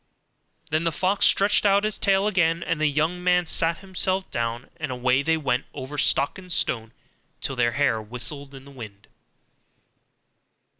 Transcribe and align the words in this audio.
Then 0.71 0.83
the 0.83 0.91
fox 0.91 1.27
stretched 1.27 1.63
out 1.63 1.83
his 1.83 1.99
tail 1.99 2.25
again, 2.25 2.63
and 2.63 2.81
the 2.81 2.87
young 2.87 3.23
man 3.23 3.45
sat 3.45 3.77
himself 3.85 4.31
down, 4.31 4.71
and 4.77 4.91
away 4.91 5.21
they 5.21 5.37
went 5.37 5.65
over 5.75 5.99
stock 5.99 6.39
and 6.39 6.51
stone 6.51 6.91
till 7.39 7.55
their 7.55 7.73
hair 7.73 8.01
whistled 8.01 8.55
in 8.55 8.65
the 8.65 8.71
wind. 8.71 9.05